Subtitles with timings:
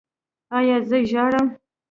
[0.57, 1.47] ایا زه ژاړم؟